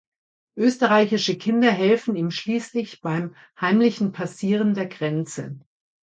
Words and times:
Österreichische 0.55 1.37
Kinder 1.37 1.69
helfen 1.71 2.15
ihm 2.15 2.31
schließlich 2.31 3.01
beim 3.01 3.35
heimlichen 3.59 4.11
Passieren 4.13 4.73
der 4.73 4.87
Grenze. 4.87 5.59